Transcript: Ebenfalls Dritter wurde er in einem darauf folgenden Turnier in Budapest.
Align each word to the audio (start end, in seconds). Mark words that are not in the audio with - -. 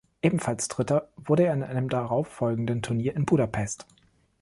Ebenfalls 0.23 0.67
Dritter 0.67 1.09
wurde 1.15 1.43
er 1.45 1.53
in 1.53 1.61
einem 1.61 1.87
darauf 1.87 2.27
folgenden 2.27 2.81
Turnier 2.81 3.15
in 3.15 3.27
Budapest. 3.27 3.85